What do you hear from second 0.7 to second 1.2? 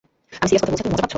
বলছি আর তুমি মজা ভাবছো?